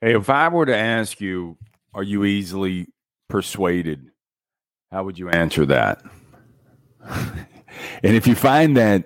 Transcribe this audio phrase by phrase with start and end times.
[0.00, 1.58] Hey, if I were to ask you,
[1.92, 2.86] are you easily
[3.28, 4.10] persuaded?
[4.90, 6.02] How would you answer that?
[7.06, 7.46] and
[8.02, 9.04] if you find that,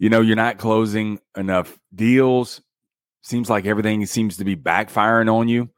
[0.00, 2.60] you know, you're not closing enough deals,
[3.22, 5.70] seems like everything seems to be backfiring on you,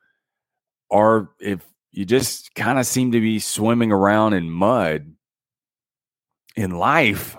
[0.89, 1.63] or if
[1.93, 5.13] you just kind of seem to be swimming around in mud
[6.57, 7.37] in life,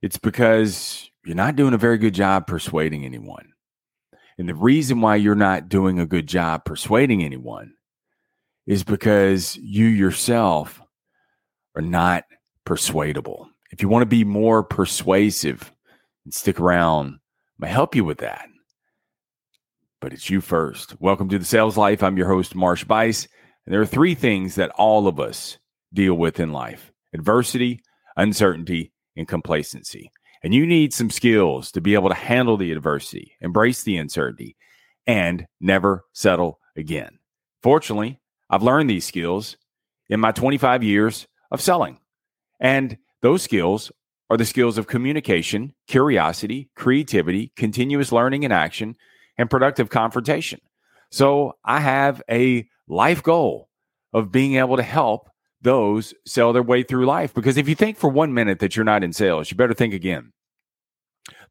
[0.00, 3.53] it's because you're not doing a very good job persuading anyone.
[4.38, 7.74] And the reason why you're not doing a good job persuading anyone
[8.66, 10.82] is because you yourself
[11.76, 12.24] are not
[12.64, 13.48] persuadable.
[13.70, 15.72] If you want to be more persuasive
[16.24, 17.18] and stick around,
[17.60, 18.48] to help you with that.
[20.00, 21.00] But it's you first.
[21.00, 22.02] Welcome to the Sales Life.
[22.02, 23.26] I'm your host, Marsh Buice.
[23.64, 25.58] And there are three things that all of us
[25.92, 27.80] deal with in life adversity,
[28.16, 30.10] uncertainty, and complacency.
[30.44, 34.56] And you need some skills to be able to handle the adversity, embrace the uncertainty,
[35.06, 37.18] and never settle again.
[37.62, 39.56] Fortunately, I've learned these skills
[40.10, 41.98] in my 25 years of selling.
[42.60, 43.90] And those skills
[44.28, 48.96] are the skills of communication, curiosity, creativity, continuous learning and action,
[49.38, 50.60] and productive confrontation.
[51.10, 53.70] So I have a life goal
[54.12, 55.30] of being able to help
[55.62, 57.32] those sell their way through life.
[57.32, 59.94] Because if you think for one minute that you're not in sales, you better think
[59.94, 60.33] again.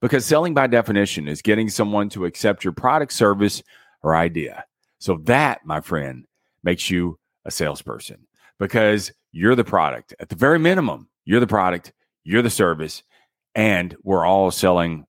[0.03, 3.63] Because selling by definition is getting someone to accept your product, service,
[4.01, 4.65] or idea.
[4.99, 6.25] So that, my friend,
[6.61, 8.27] makes you a salesperson
[8.59, 10.13] because you're the product.
[10.19, 11.93] At the very minimum, you're the product,
[12.25, 13.01] you're the service,
[13.55, 15.05] and we're all selling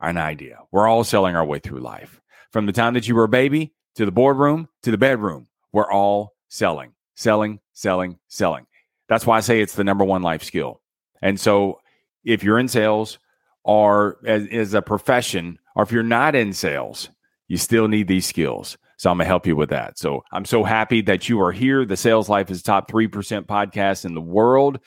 [0.00, 0.60] an idea.
[0.70, 2.20] We're all selling our way through life.
[2.52, 5.90] From the time that you were a baby to the boardroom to the bedroom, we're
[5.90, 8.68] all selling, selling, selling, selling.
[9.08, 10.82] That's why I say it's the number one life skill.
[11.20, 11.80] And so
[12.24, 13.18] if you're in sales,
[13.66, 17.10] or as, as a profession, or if you're not in sales,
[17.48, 18.78] you still need these skills.
[18.96, 19.98] So I'm going to help you with that.
[19.98, 21.84] So I'm so happy that you are here.
[21.84, 23.10] The Sales Life is top 3%
[23.46, 24.78] podcast in the world.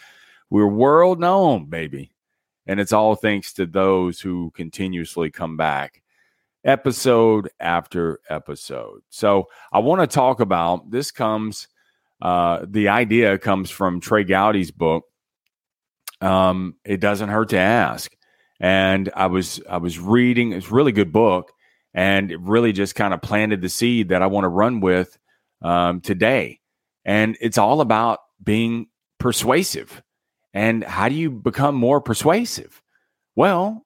[0.49, 2.11] We're world known, baby.
[2.67, 6.01] And it's all thanks to those who continuously come back
[6.63, 9.01] episode after episode.
[9.09, 11.67] So I want to talk about this comes,
[12.21, 15.03] uh, the idea comes from Trey Gowdy's book.
[16.21, 18.15] Um, it doesn't hurt to ask
[18.59, 20.53] and I was I was reading.
[20.53, 21.51] It's really good book,
[21.93, 25.17] and it really just kind of planted the seed that I want to run with
[25.61, 26.59] um, today.
[27.05, 28.87] And it's all about being
[29.19, 30.01] persuasive.
[30.53, 32.81] And how do you become more persuasive?
[33.35, 33.85] Well,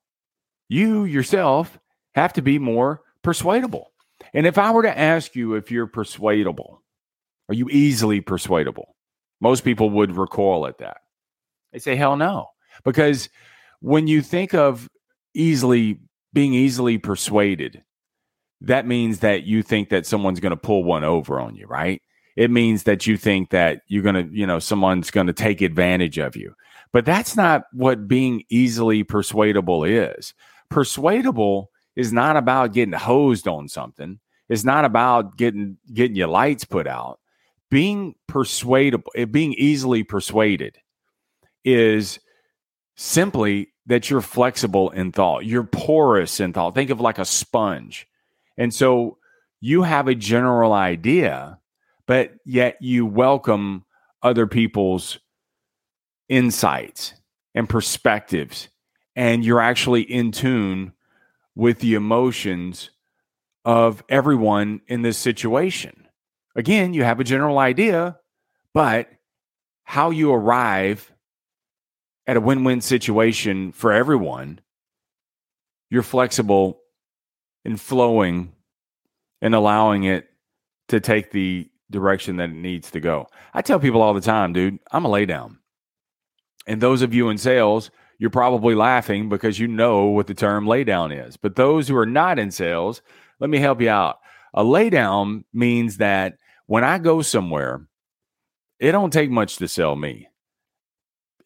[0.68, 1.78] you yourself
[2.14, 3.92] have to be more persuadable.
[4.32, 6.82] And if I were to ask you if you're persuadable,
[7.48, 8.96] are you easily persuadable?
[9.40, 10.98] Most people would recoil at that.
[11.72, 12.46] They say, hell no.
[12.84, 13.28] Because
[13.84, 14.88] when you think of
[15.34, 16.00] easily
[16.32, 17.84] being easily persuaded,
[18.62, 22.00] that means that you think that someone's going to pull one over on you, right?
[22.34, 25.60] It means that you think that you're going to, you know, someone's going to take
[25.60, 26.54] advantage of you.
[26.94, 30.32] But that's not what being easily persuadable is.
[30.70, 34.18] Persuadable is not about getting hosed on something.
[34.48, 37.20] It's not about getting getting your lights put out.
[37.70, 40.78] Being persuadable, eh, being easily persuaded
[41.64, 42.18] is
[42.96, 46.74] simply that you're flexible in thought, you're porous in thought.
[46.74, 48.06] Think of like a sponge.
[48.56, 49.18] And so
[49.60, 51.58] you have a general idea,
[52.06, 53.84] but yet you welcome
[54.22, 55.18] other people's
[56.28, 57.14] insights
[57.54, 58.68] and perspectives.
[59.16, 60.92] And you're actually in tune
[61.54, 62.90] with the emotions
[63.64, 66.08] of everyone in this situation.
[66.56, 68.18] Again, you have a general idea,
[68.72, 69.08] but
[69.84, 71.12] how you arrive
[72.26, 74.60] at a win win situation for everyone,
[75.90, 76.80] you're flexible
[77.64, 78.52] in flowing
[79.40, 80.28] and allowing it
[80.88, 83.26] to take the direction that it needs to go.
[83.52, 85.58] I tell people all the time, dude, I'm a laydown.
[86.66, 90.64] And those of you in sales, you're probably laughing because you know what the term
[90.64, 91.36] laydown is.
[91.36, 93.02] But those who are not in sales,
[93.38, 94.18] let me help you out.
[94.54, 97.86] A laydown means that when I go somewhere,
[98.78, 100.28] it don't take much to sell me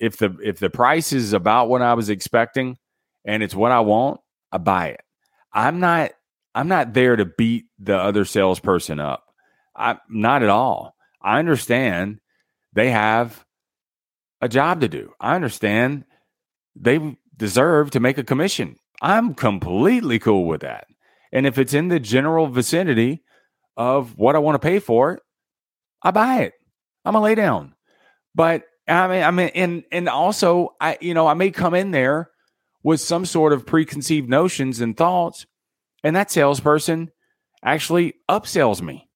[0.00, 2.78] if the if the price is about what I was expecting
[3.24, 4.20] and it's what I want,
[4.52, 5.00] I buy it.
[5.52, 6.12] I'm not
[6.54, 9.24] I'm not there to beat the other salesperson up.
[9.76, 10.94] I not at all.
[11.22, 12.20] I understand
[12.72, 13.44] they have
[14.40, 15.12] a job to do.
[15.20, 16.04] I understand
[16.76, 18.76] they deserve to make a commission.
[19.00, 20.86] I'm completely cool with that.
[21.32, 23.22] And if it's in the general vicinity
[23.76, 25.22] of what I want to pay for it,
[26.02, 26.54] I buy it.
[27.04, 27.74] I'm a lay down.
[28.34, 31.90] But I mean, I mean, and and also, I you know, I may come in
[31.90, 32.30] there
[32.82, 35.46] with some sort of preconceived notions and thoughts,
[36.02, 37.10] and that salesperson
[37.62, 39.08] actually upsells me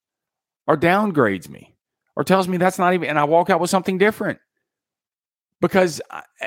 [0.67, 1.77] or downgrades me
[2.17, 4.39] or tells me that's not even, and I walk out with something different
[5.61, 6.01] because,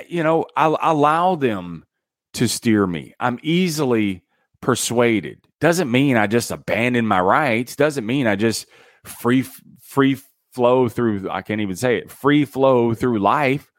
[0.08, 1.86] you know, I allow them
[2.34, 3.14] to steer me.
[3.20, 4.24] I'm easily
[4.62, 5.48] persuaded.
[5.62, 7.76] Doesn't mean I just abandon my rights.
[7.76, 8.68] Doesn't mean I just
[9.04, 9.46] free,
[9.82, 10.18] free
[10.56, 13.70] flow through, I can't even say it, free flow through life.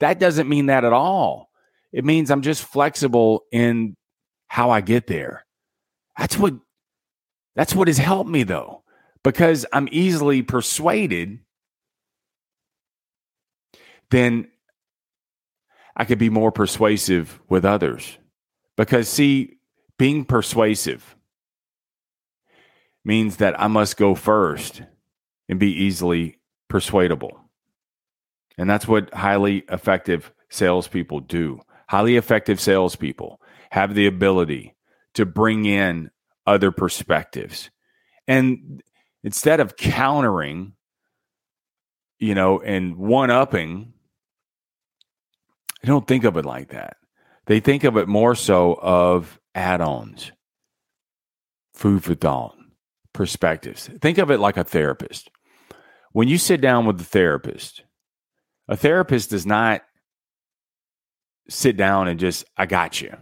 [0.00, 1.50] That doesn't mean that at all.
[1.92, 3.96] It means I'm just flexible in
[4.48, 5.46] how I get there.
[6.18, 6.54] That's what
[7.54, 8.82] that's what has helped me though,
[9.22, 11.38] because I'm easily persuaded,
[14.10, 14.48] then
[15.96, 18.18] I could be more persuasive with others.
[18.76, 19.58] Because, see,
[19.98, 21.16] being persuasive
[23.04, 24.82] means that I must go first
[25.50, 26.38] and be easily
[26.68, 27.38] persuadable.
[28.56, 31.60] And that's what highly effective salespeople do.
[31.88, 33.40] Highly effective salespeople
[33.72, 34.76] have the ability
[35.14, 36.12] to bring in
[36.46, 37.68] other perspectives.
[38.28, 38.80] And
[39.24, 40.74] instead of countering,
[42.20, 43.92] you know, and one upping,
[45.82, 46.96] they don't think of it like that.
[47.46, 50.30] They think of it more so of add ons,
[51.74, 52.54] food for thought,
[53.12, 53.90] perspectives.
[54.00, 55.28] Think of it like a therapist.
[56.12, 57.82] When you sit down with a therapist,
[58.68, 59.82] a therapist does not
[61.48, 63.16] sit down and just, I got you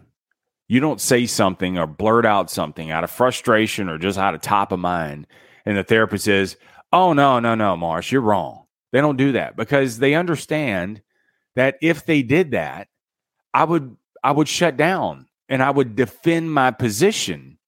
[0.69, 4.43] you don't say something or blurt out something out of frustration or just out of
[4.43, 5.27] top of mind,
[5.65, 6.57] and the therapist says,
[6.93, 8.65] Oh, no, no, no, Marsh, you're wrong.
[8.93, 11.03] They don't do that because they understand
[11.57, 12.89] that if they did that,
[13.53, 17.59] I would I would shut down and I would defend my position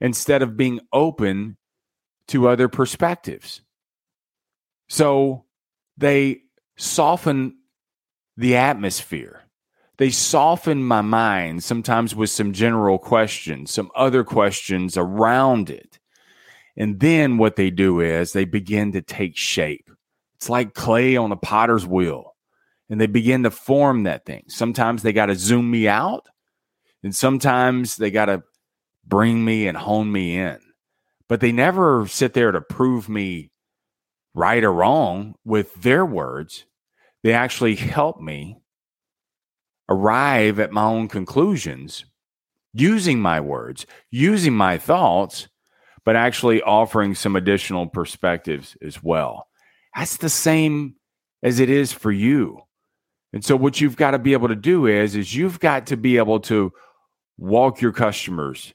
[0.00, 1.56] instead of being open
[2.28, 3.62] to other perspectives.
[4.88, 5.44] So
[5.96, 6.42] they
[6.76, 7.56] soften
[8.36, 9.44] the atmosphere
[9.96, 15.98] they soften my mind sometimes with some general questions, some other questions around it.
[16.76, 19.88] And then what they do is they begin to take shape.
[20.34, 22.34] It's like clay on a potter's wheel,
[22.90, 24.44] and they begin to form that thing.
[24.48, 26.26] Sometimes they got to zoom me out,
[27.04, 28.42] and sometimes they got to
[29.06, 30.58] bring me and hone me in.
[31.28, 33.52] But they never sit there to prove me
[34.34, 36.64] right or wrong with their words.
[37.22, 38.58] They actually help me
[39.88, 42.04] arrive at my own conclusions
[42.72, 45.48] using my words, using my thoughts,
[46.04, 49.46] but actually offering some additional perspectives as well.
[49.94, 50.96] That's the same
[51.42, 52.60] as it is for you.
[53.32, 55.96] And so what you've got to be able to do is is you've got to
[55.96, 56.72] be able to
[57.38, 58.74] walk your customers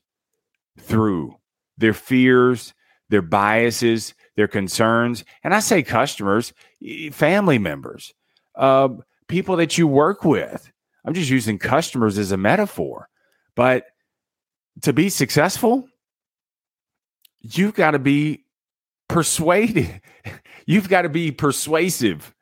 [0.77, 1.35] through
[1.77, 2.73] their fears,
[3.09, 5.23] their biases, their concerns.
[5.43, 6.53] And I say customers,
[7.11, 8.13] family members,
[8.55, 8.89] uh,
[9.27, 10.71] people that you work with,
[11.05, 13.09] I'm just using customers as a metaphor.
[13.55, 13.85] But
[14.81, 15.87] to be successful,
[17.41, 18.45] you've got to be
[19.07, 20.01] persuaded.
[20.65, 22.33] you've got to be persuasive,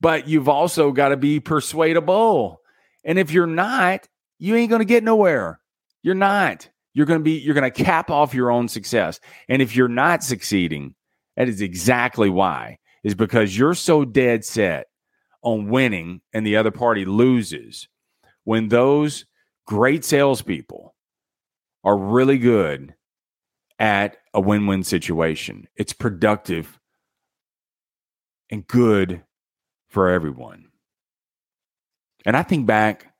[0.00, 2.60] but you've also got to be persuadable.
[3.04, 4.08] And if you're not,
[4.38, 5.60] you ain't going to get nowhere.
[6.02, 6.68] You're not.
[6.92, 9.20] You're going to be, you're going to cap off your own success.
[9.48, 10.94] And if you're not succeeding,
[11.36, 14.86] that is exactly why, is because you're so dead set
[15.42, 17.88] on winning and the other party loses,
[18.44, 19.24] when those
[19.66, 20.94] great salespeople
[21.84, 22.94] are really good
[23.78, 26.78] at a win win situation, it's productive
[28.50, 29.22] and good
[29.88, 30.66] for everyone.
[32.26, 33.14] And I think back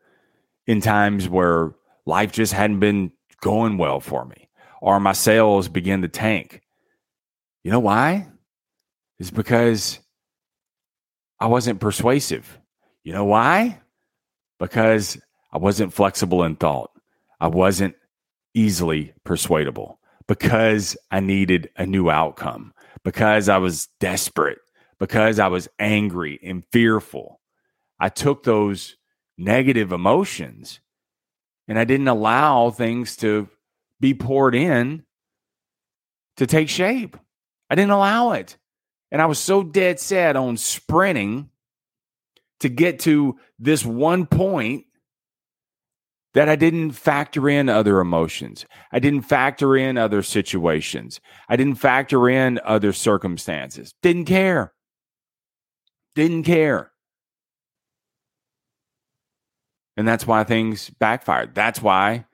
[0.66, 1.72] in times where
[2.04, 4.48] life just hadn't been going well for me
[4.80, 6.62] or my sales begin to tank.
[7.62, 8.28] You know why?
[9.18, 9.98] It's because
[11.38, 12.58] I wasn't persuasive.
[13.04, 13.80] You know why?
[14.58, 15.18] Because
[15.52, 16.90] I wasn't flexible in thought.
[17.40, 17.94] I wasn't
[18.54, 22.72] easily persuadable because I needed a new outcome,
[23.04, 24.58] because I was desperate,
[24.98, 27.40] because I was angry and fearful.
[27.98, 28.96] I took those
[29.36, 30.80] negative emotions
[31.70, 33.48] and I didn't allow things to
[34.00, 35.04] be poured in
[36.36, 37.16] to take shape.
[37.70, 38.58] I didn't allow it.
[39.12, 41.48] And I was so dead set on sprinting
[42.58, 44.86] to get to this one point
[46.34, 48.66] that I didn't factor in other emotions.
[48.90, 51.20] I didn't factor in other situations.
[51.48, 53.92] I didn't factor in other circumstances.
[54.02, 54.72] Didn't care.
[56.16, 56.89] Didn't care.
[59.96, 61.54] And that's why things backfired.
[61.54, 62.24] That's why,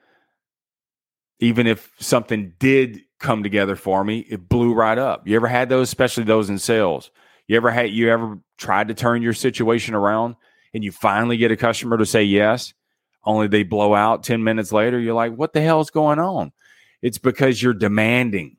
[1.41, 4.21] even if something did come together for me.
[4.21, 5.27] It blew right up.
[5.27, 7.11] You ever had those, especially those in sales?
[7.49, 10.37] You ever had you ever tried to turn your situation around
[10.75, 12.75] and you finally get a customer to say yes,
[13.25, 14.99] only they blow out 10 minutes later?
[14.99, 16.53] You're like, what the hell is going on?
[17.03, 18.57] It's because you're demanding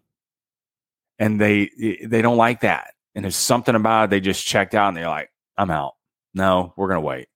[1.20, 2.94] and they eh, they don't like that.
[3.14, 5.94] And there's something about it, they just checked out and they're like, I'm out.
[6.34, 7.28] No, we're gonna wait.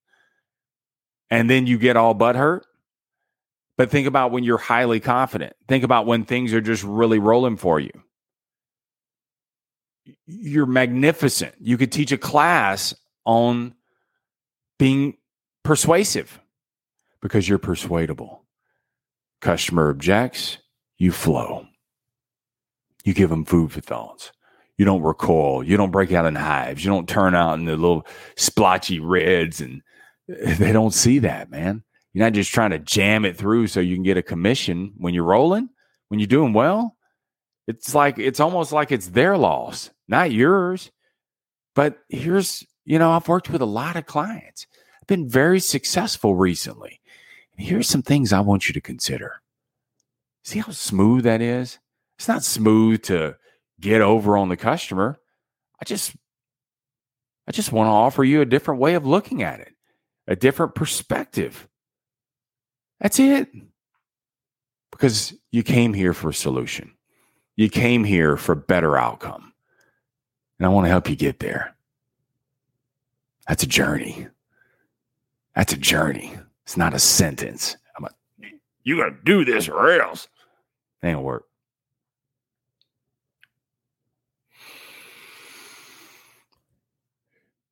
[1.32, 2.66] And then you get all butt hurt.
[3.78, 5.54] But think about when you're highly confident.
[5.68, 7.90] Think about when things are just really rolling for you.
[10.28, 11.56] You're magnificent.
[11.60, 12.94] You could teach a class
[13.26, 13.74] on
[14.78, 15.16] being
[15.64, 16.40] persuasive
[17.22, 18.46] because you're persuadable.
[19.42, 20.58] Customer objects,
[20.98, 21.66] you flow.
[23.04, 24.32] You give them food for thoughts.
[24.78, 25.64] You don't recoil.
[25.64, 26.84] You don't break out in hives.
[26.84, 29.62] You don't turn out in the little splotchy reds.
[29.62, 29.82] And
[30.58, 31.84] they don't see that, man.
[32.14, 35.14] You're not just trying to jam it through so you can get a commission when
[35.14, 35.70] you're rolling,
[36.10, 36.98] when you're doing well.
[37.68, 40.92] It's like, it's almost like it's their loss, not yours.
[41.74, 44.68] But here's, you know, I've worked with a lot of clients.
[45.02, 47.00] I've been very successful recently.
[47.56, 49.42] And here's some things I want you to consider.
[50.44, 51.80] See how smooth that is?
[52.18, 53.38] It's not smooth to
[53.80, 55.20] get over on the customer.
[55.82, 56.16] I just
[57.48, 59.74] I just want to offer you a different way of looking at it,
[60.32, 61.68] a different perspective.
[63.02, 63.50] That's it.
[64.90, 66.94] Because you came here for a solution.
[67.58, 69.52] You came here for a better outcome.
[70.58, 71.76] And I want to help you get there.
[73.46, 74.28] That's a journey.
[75.54, 76.38] That's a journey.
[76.64, 77.76] It's not a sentence.
[77.98, 78.10] I'm a,
[78.84, 80.30] you got to do this or else.
[81.04, 81.46] It ain't work.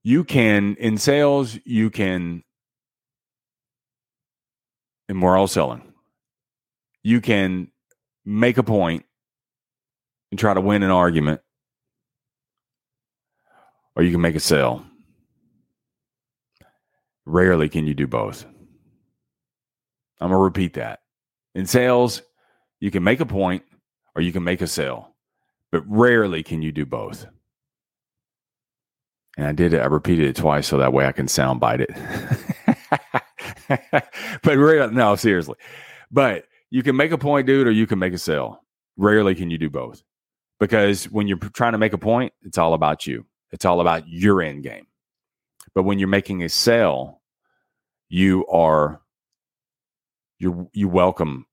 [0.04, 2.44] you can in sales you can
[5.10, 5.82] in moral selling.
[7.04, 7.72] You can
[8.24, 9.06] make a point
[10.32, 11.42] and try to win an argument
[13.96, 14.86] or you can make a sale.
[17.26, 18.46] Rarely can you do both.
[20.22, 21.00] I'm going to repeat that.
[21.56, 22.22] In sales
[22.80, 23.64] you can make a point
[24.16, 25.16] or you can make a sale
[25.72, 27.26] but rarely can you do both.
[29.38, 32.56] And I did it, I repeated it twice so that way I can soundbite it.
[33.92, 35.56] but really, no, seriously.
[36.12, 38.62] But you can make a point, dude, or you can make a sale.
[38.98, 40.04] Rarely can you do both.
[40.60, 43.26] Because when you're trying to make a point, it's all about you.
[43.52, 44.88] It's all about your end game.
[45.74, 47.22] But when you're making a sale,
[48.10, 49.02] you are
[50.40, 51.46] you you welcome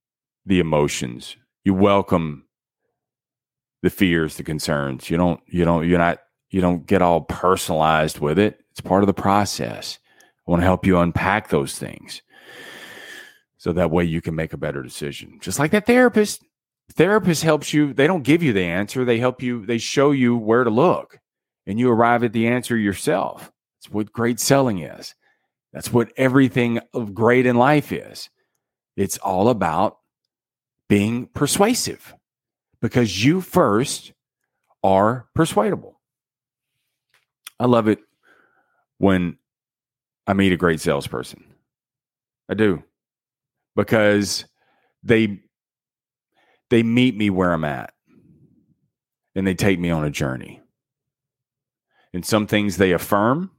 [0.44, 1.36] the emotions.
[1.64, 2.46] You welcome
[3.82, 5.10] the fears, the concerns.
[5.10, 6.20] You don't you don't you're not
[6.50, 8.60] you don't get all personalized with it.
[8.72, 9.98] It's part of the process.
[10.46, 12.22] I want to help you unpack those things
[13.56, 15.38] so that way you can make a better decision.
[15.40, 16.44] Just like that therapist.
[16.92, 20.36] Therapist helps you, they don't give you the answer, they help you, they show you
[20.36, 21.18] where to look
[21.66, 23.50] and you arrive at the answer yourself.
[23.78, 25.14] That's what great selling is.
[25.72, 28.30] That's what everything of great in life is.
[28.96, 29.98] It's all about
[30.88, 32.14] being persuasive
[32.80, 34.12] because you first
[34.84, 36.00] are persuadable.
[37.58, 37.98] I love it
[38.98, 39.38] when
[40.26, 41.44] I meet a great salesperson.
[42.48, 42.82] I do.
[43.74, 44.44] Because
[45.02, 45.40] they
[46.70, 47.92] they meet me where I'm at
[49.34, 50.60] and they take me on a journey.
[52.12, 53.50] And some things they affirm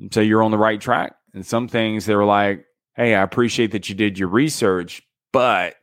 [0.00, 1.14] and say you're on the right track.
[1.32, 5.02] And some things they're like, hey, I appreciate that you did your research,
[5.32, 5.76] but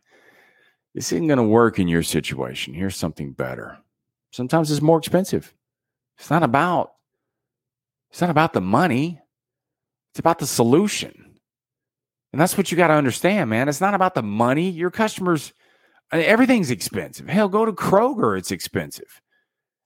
[0.93, 2.73] this isn't going to work in your situation.
[2.73, 3.77] Here's something better.
[4.31, 5.53] Sometimes it's more expensive.
[6.19, 6.91] It's not about
[8.11, 9.21] it's not about the money,
[10.11, 11.39] it's about the solution.
[12.31, 13.69] And that's what you got to understand, man.
[13.69, 14.69] It's not about the money.
[14.69, 15.53] Your customers,
[16.11, 17.27] eh, everything's expensive.
[17.27, 19.21] Hell, go to Kroger, it's expensive.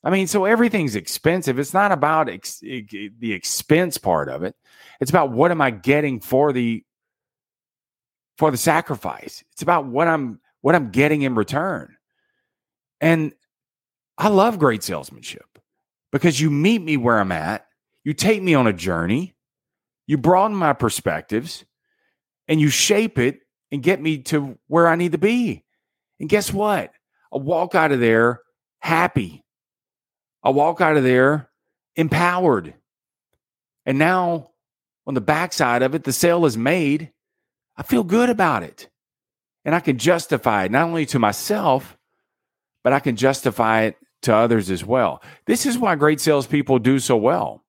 [0.03, 1.59] I mean, so everything's expensive.
[1.59, 2.81] It's not about ex- eh,
[3.17, 4.55] the expense part of it.
[4.99, 6.83] It's about what am I getting for the
[8.37, 9.43] for the sacrifice.
[9.53, 11.95] It's about what I'm what I'm getting in return.
[12.99, 13.33] And
[14.17, 15.59] I love great salesmanship
[16.11, 17.65] because you meet me where I'm at
[18.03, 19.32] you take me on a journey,
[20.07, 21.65] you broaden my perspectives,
[22.47, 23.39] and you shape it
[23.71, 25.63] and get me to where I need to be.
[26.19, 26.91] And guess what?
[27.33, 28.41] I walk out of there
[28.79, 29.43] happy.
[30.43, 31.49] I walk out of there
[31.95, 32.73] empowered.
[33.85, 34.51] And now,
[35.07, 37.11] on the backside of it, the sale is made.
[37.75, 38.89] I feel good about it.
[39.65, 41.97] And I can justify it not only to myself,
[42.83, 45.21] but I can justify it to others as well.
[45.45, 47.62] This is why great salespeople do so well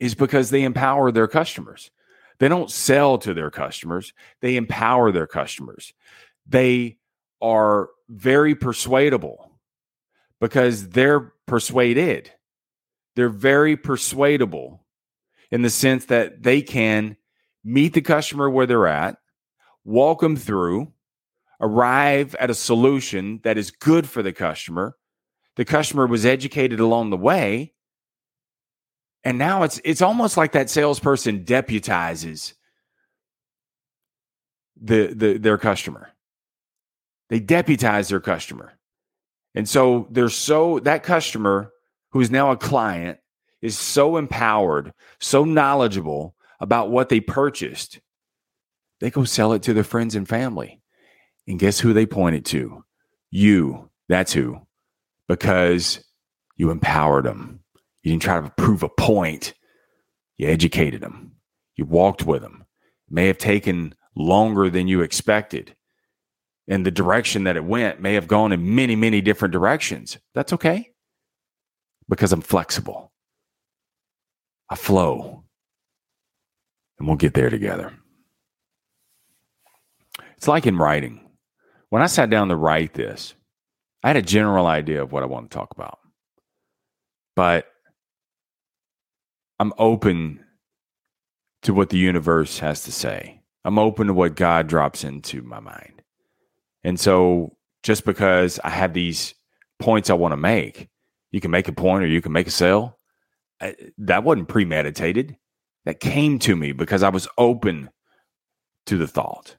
[0.00, 1.90] is because they empower their customers.
[2.38, 5.92] They don't sell to their customers, they empower their customers.
[6.46, 6.98] They
[7.40, 9.52] are very persuadable
[10.40, 12.32] because they're persuaded.
[13.16, 14.84] They're very persuadable
[15.50, 17.16] in the sense that they can
[17.64, 19.18] meet the customer where they're at,
[19.84, 20.92] walk them through,
[21.60, 24.96] arrive at a solution that is good for the customer.
[25.56, 27.72] The customer was educated along the way.
[29.24, 32.54] And now it's it's almost like that salesperson deputizes
[34.80, 36.10] the, the their customer.
[37.28, 38.72] They deputize their customer.
[39.54, 41.72] And so they're so that customer
[42.12, 43.18] who is now a client
[43.60, 48.00] is so empowered, so knowledgeable about what they purchased.
[49.00, 50.80] They go sell it to their friends and family.
[51.46, 52.84] And guess who they point it to?
[53.30, 53.90] You.
[54.08, 54.60] That's who.
[55.28, 56.04] Because
[56.56, 57.60] you empowered them.
[58.08, 59.52] You didn't try to prove a point.
[60.38, 61.32] You educated them.
[61.76, 62.64] You walked with them.
[63.06, 65.76] It may have taken longer than you expected.
[66.66, 70.16] And the direction that it went may have gone in many, many different directions.
[70.32, 70.88] That's okay
[72.08, 73.12] because I'm flexible.
[74.70, 75.44] I flow.
[76.98, 77.92] And we'll get there together.
[80.38, 81.28] It's like in writing.
[81.90, 83.34] When I sat down to write this,
[84.02, 85.98] I had a general idea of what I want to talk about.
[87.36, 87.66] But
[89.58, 90.44] I'm open
[91.62, 93.40] to what the universe has to say.
[93.64, 96.02] I'm open to what God drops into my mind.
[96.84, 99.34] And so just because I have these
[99.78, 100.88] points I want to make,
[101.32, 102.98] you can make a point or you can make a sale.
[103.60, 105.36] I, that wasn't premeditated.
[105.84, 107.90] That came to me because I was open
[108.86, 109.56] to the thought.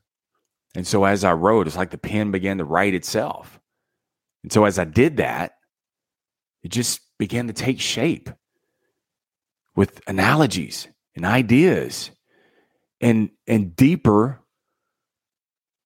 [0.75, 3.59] And so as I wrote, it's like the pen began to write itself.
[4.43, 5.53] And so as I did that,
[6.63, 8.29] it just began to take shape
[9.75, 12.11] with analogies and ideas
[13.01, 14.39] and and deeper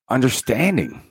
[0.10, 1.02] understanding.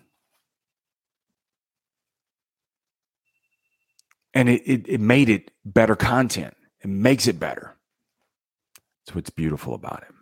[4.35, 6.55] And it, it, it made it better content.
[6.81, 7.77] It makes it better.
[9.05, 10.15] That's what's beautiful about it.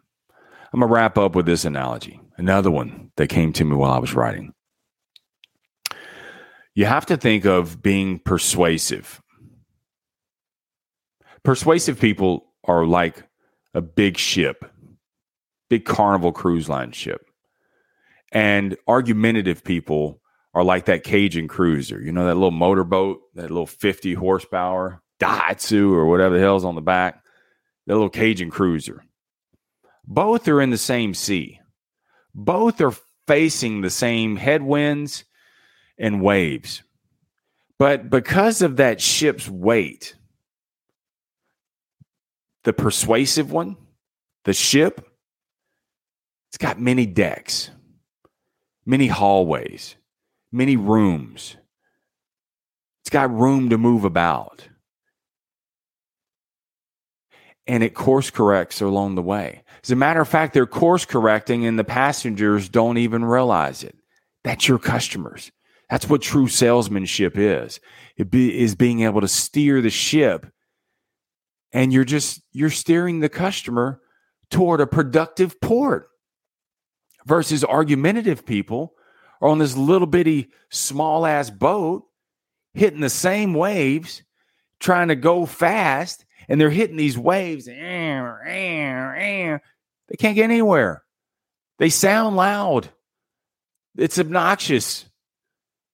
[0.72, 2.20] I'm gonna wrap up with this analogy.
[2.36, 4.54] Another one that came to me while I was writing.
[6.74, 9.20] You have to think of being persuasive.
[11.42, 13.22] Persuasive people are like
[13.74, 14.64] a big ship,
[15.68, 17.26] big carnival cruise line ship.
[18.32, 20.20] And argumentative people
[20.54, 25.92] are like that Cajun cruiser, you know, that little motorboat, that little 50 horsepower Daihatsu
[25.92, 27.22] or whatever the hell's on the back,
[27.86, 29.04] that little Cajun cruiser.
[30.04, 31.60] Both are in the same sea.
[32.34, 32.94] Both are
[33.26, 35.24] facing the same headwinds
[35.98, 36.82] and waves.
[37.78, 40.16] But because of that ship's weight,
[42.64, 43.76] the persuasive one,
[44.44, 45.06] the ship,
[46.50, 47.70] it's got many decks,
[48.84, 49.96] many hallways,
[50.52, 51.56] many rooms.
[53.02, 54.68] It's got room to move about.
[57.66, 59.62] And it course corrects along the way.
[59.84, 63.96] As a matter of fact, they're course correcting and the passengers don't even realize it.
[64.42, 65.52] That's your customers.
[65.88, 67.80] That's what true salesmanship is.
[68.16, 70.46] It be, is being able to steer the ship
[71.72, 74.00] and you're just you're steering the customer
[74.50, 76.08] toward a productive port
[77.26, 78.94] versus argumentative people
[79.40, 82.04] are on this little bitty small ass boat
[82.74, 84.22] hitting the same waves
[84.80, 89.58] trying to go fast and they're hitting these waves eh, eh, eh.
[90.08, 91.04] they can't get anywhere.
[91.78, 92.90] They sound loud.
[93.96, 95.06] It's obnoxious.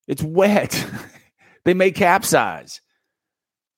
[0.07, 0.85] It's wet.
[1.65, 2.79] They may capsize.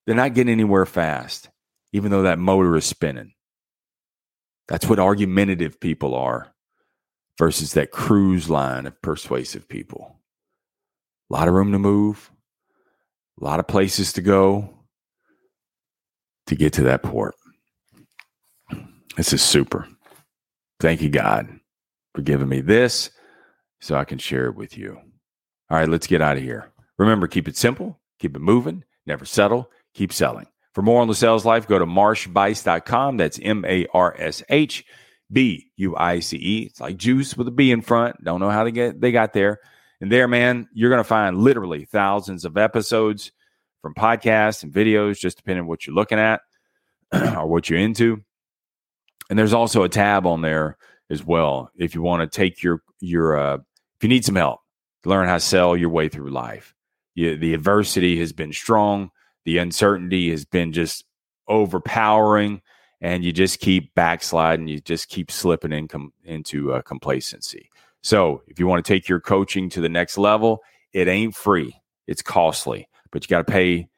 [0.06, 1.50] They're not getting anywhere fast
[1.92, 3.34] even though that motor is spinning.
[4.68, 6.54] That's what argumentative people are
[7.38, 10.20] versus that cruise line of persuasive people.
[11.30, 12.32] A lot of room to move,
[13.42, 14.70] a lot of places to go
[16.48, 17.36] to get to that port.
[19.16, 19.88] This is super.
[20.80, 21.60] Thank you, God,
[22.14, 23.12] for giving me this
[23.82, 25.00] so I can share it with you.
[25.70, 26.72] All right, let's get out of here.
[26.98, 30.48] Remember, keep it simple, keep it moving, never settle, keep selling.
[30.80, 33.18] For more on the sales life, go to marshbuice.com.
[33.18, 34.86] That's M A R S H
[35.30, 36.68] B U I C E.
[36.68, 38.24] It's like juice with a B in front.
[38.24, 39.60] Don't know how they get they got there.
[40.00, 43.34] And there, man, you're going to find literally thousands of episodes
[43.82, 46.40] from podcasts and videos, just depending on what you're looking at
[47.12, 48.24] or what you're into.
[49.30, 50.78] And there's also a tab on there
[51.10, 54.62] as well if you want to take your your uh, if you need some help
[55.04, 56.74] learn how to sell your way through life.
[57.16, 59.12] You, the adversity has been strong
[59.50, 61.04] the uncertainty has been just
[61.48, 62.62] overpowering
[63.02, 67.72] and you just keep backsliding you just keep slipping in com- into uh, complacency.
[68.04, 70.60] So if you want to take your coaching to the next level
[70.94, 73.90] it ain't free it's costly but you got to pay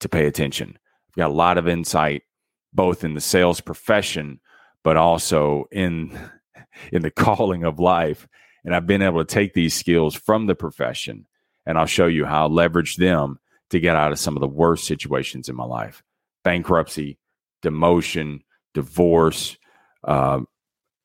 [0.00, 0.76] to pay attention.
[1.10, 2.24] We've got a lot of insight
[2.72, 4.40] both in the sales profession
[4.82, 6.18] but also in
[6.92, 8.26] in the calling of life
[8.64, 11.28] And I've been able to take these skills from the profession
[11.64, 13.38] and I'll show you how I leverage them
[13.70, 16.02] to get out of some of the worst situations in my life
[16.44, 17.18] bankruptcy,
[17.62, 18.40] demotion,
[18.74, 19.56] divorce,
[20.04, 20.40] uh,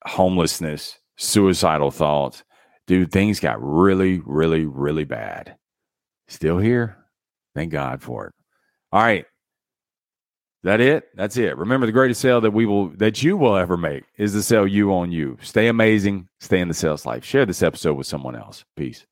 [0.05, 2.43] homelessness, suicidal thoughts.
[2.87, 5.55] Dude, things got really, really, really bad.
[6.27, 6.97] Still here.
[7.55, 8.33] Thank God for it.
[8.91, 9.25] All right.
[10.63, 11.05] That it?
[11.15, 11.57] That's it.
[11.57, 14.67] Remember the greatest sale that we will that you will ever make is the sale
[14.67, 15.37] you on you.
[15.41, 17.25] Stay amazing, stay in the sales life.
[17.25, 18.63] Share this episode with someone else.
[18.75, 19.05] Peace.